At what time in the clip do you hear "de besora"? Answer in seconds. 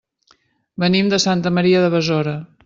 1.85-2.35